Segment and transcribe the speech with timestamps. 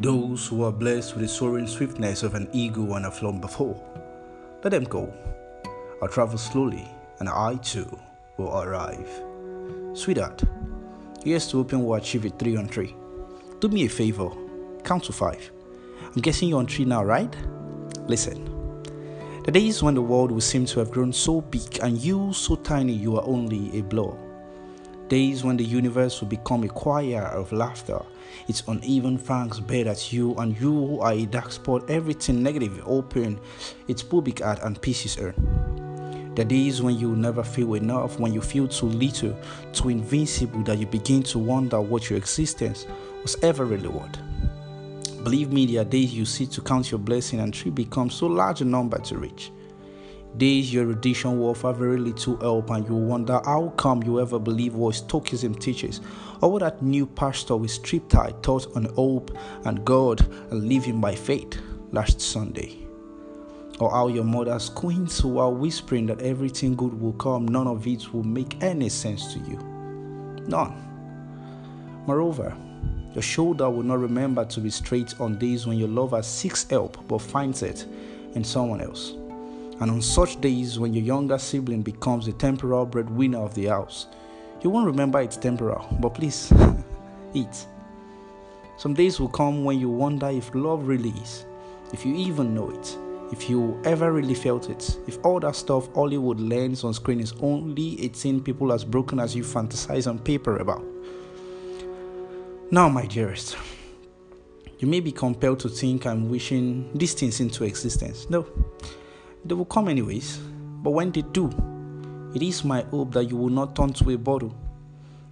[0.00, 3.78] Those who are blessed with the soaring swiftness of an eagle and have flown before,
[4.64, 5.12] let them go.
[6.00, 6.88] I'll travel slowly,
[7.18, 7.98] and I too
[8.38, 9.10] will arrive.
[9.92, 10.42] Sweetheart,
[11.22, 12.96] here's to hoping we'll achieve it three on three.
[13.58, 14.30] Do me a favor,
[14.84, 15.50] count to five.
[16.02, 17.36] I'm guessing you're on three now, right?
[18.06, 18.46] Listen.
[19.44, 22.56] The days when the world will seem to have grown so big and you so
[22.56, 24.16] tiny you are only a blur
[25.10, 28.00] days when the universe will become a choir of laughter.
[28.48, 32.80] Its uneven fangs bed at you, and you who are a dark spot, everything negative
[32.86, 33.38] open,
[33.88, 35.34] its pubic art and pieces earn.
[36.36, 39.36] The days when you never feel enough, when you feel too little,
[39.72, 42.86] too invincible, that you begin to wonder what your existence
[43.22, 44.16] was ever really worth.
[45.24, 48.28] Believe me, there are days you sit to count your blessing and tree becomes so
[48.28, 49.50] large a number to reach.
[50.36, 54.38] Days your erudition will offer very little help, and you wonder how come you ever
[54.38, 56.00] believe what Stoicism teaches,
[56.40, 61.00] or what that new pastor with strip tie taught on hope and God and living
[61.00, 62.78] by faith last Sunday.
[63.80, 67.86] Or how your mother's queens who are whispering that everything good will come, none of
[67.86, 69.56] it will make any sense to you.
[70.46, 70.74] None.
[72.06, 72.56] Moreover,
[73.14, 76.96] your shoulder will not remember to be straight on days when your lover seeks help
[77.08, 77.86] but finds it
[78.34, 79.14] in someone else.
[79.80, 84.06] And on such days when your younger sibling becomes the temporal breadwinner of the house,
[84.62, 86.52] you won't remember it's temporal, but please
[87.34, 87.66] eat.
[88.76, 91.46] Some days will come when you wonder if love really is,
[91.92, 92.98] if you even know it,
[93.32, 97.32] if you ever really felt it, if all that stuff Hollywood lands on screen is
[97.40, 100.84] only 18 people as broken as you fantasize on paper about.
[102.70, 103.56] Now, my dearest,
[104.78, 108.28] you may be compelled to think I'm wishing these things into existence.
[108.30, 108.46] No,
[109.44, 110.38] they will come anyways,
[110.82, 111.50] but when they do,
[112.34, 114.54] it is my hope that you will not turn to a bottle,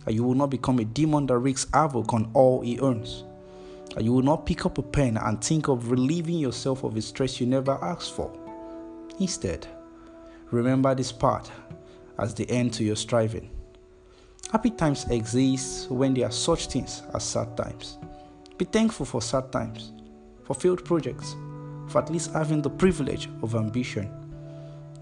[0.04, 3.24] that you will not become a demon that wreaks havoc on all he earns,
[3.94, 7.02] that you will not pick up a pen and think of relieving yourself of a
[7.02, 8.30] stress you never asked for.
[9.20, 9.66] Instead,
[10.50, 11.50] remember this part
[12.18, 13.50] as the end to your striving.
[14.50, 17.98] Happy times exist when there are such things as sad times.
[18.56, 19.92] Be thankful for sad times,
[20.44, 21.36] for failed projects,
[21.88, 24.10] for at least having the privilege of ambition.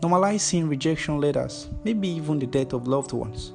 [0.00, 3.52] Normalize seeing rejection letters, maybe even the death of loved ones.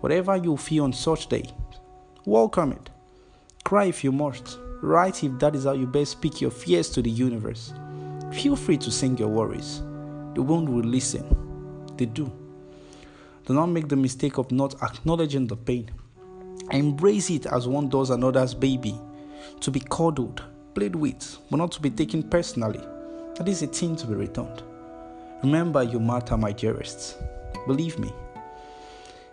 [0.00, 1.44] Whatever you feel on such day,
[2.24, 2.90] welcome it.
[3.64, 4.58] Cry if you must.
[4.82, 7.72] Write if that is how you best speak your fears to the universe.
[8.32, 9.82] Feel free to sing your worries.
[10.34, 11.24] The world will listen.
[11.96, 12.32] They do.
[13.46, 15.90] Do not make the mistake of not acknowledging the pain.
[16.70, 18.98] Embrace it as one does another's baby.
[19.60, 20.42] To be cuddled,
[20.74, 22.80] played with, but not to be taken personally.
[23.36, 24.62] That is a thing to be returned.
[25.42, 27.16] Remember, you matter, my dearest.
[27.66, 28.12] Believe me.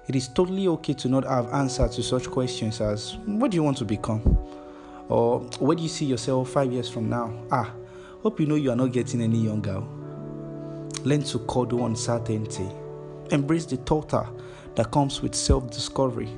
[0.08, 3.64] It is totally okay to not have answers to such questions as what do you
[3.64, 4.22] want to become?
[5.10, 7.34] Or where do you see yourself five years from now?
[7.52, 7.74] Ah,
[8.24, 9.84] hope you know you are not getting any younger.
[11.04, 12.68] Learn to cuddle uncertainty.
[13.32, 14.28] Embrace the total
[14.76, 16.30] that comes with self discovery.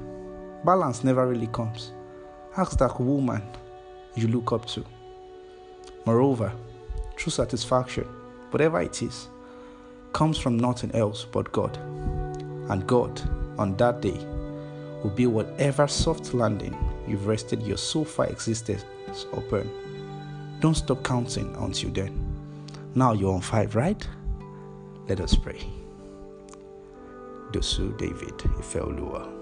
[0.66, 1.94] Balance never really comes.
[2.58, 3.44] Ask that woman
[4.16, 4.86] you look up to.
[6.06, 6.52] Moreover,
[7.16, 8.06] true satisfaction,
[8.52, 9.28] whatever it is,
[10.14, 11.78] comes from nothing else but God.
[12.70, 13.22] And God,
[13.58, 14.18] on that day,
[15.04, 16.78] will be whatever soft landing
[17.08, 18.84] you've rested your so far existence
[19.34, 19.70] upon.
[20.60, 22.14] Don't stop counting until then.
[22.96, 24.08] Now you're on five, right?
[25.08, 25.66] Let us pray.
[27.52, 29.39] Dosu David Ifeolua.